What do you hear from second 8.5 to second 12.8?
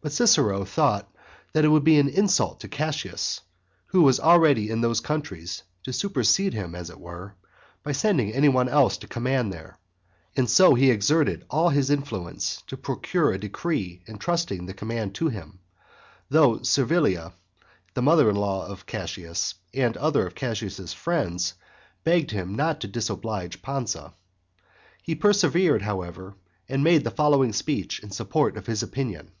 else to command there, and so he exerted all his influence to